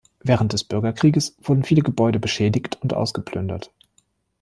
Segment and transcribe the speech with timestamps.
[0.23, 3.69] Während des Bürgerkrieges wurden viele Gebäude beschädigt und ausgeplündert.